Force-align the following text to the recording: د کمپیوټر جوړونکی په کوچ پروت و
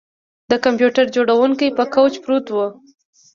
د 0.49 0.51
کمپیوټر 0.65 1.05
جوړونکی 1.15 1.67
په 1.77 1.83
کوچ 1.93 2.13
پروت 2.23 2.45
و 2.51 2.55